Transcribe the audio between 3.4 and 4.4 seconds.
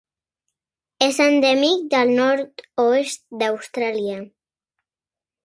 d'Austràlia.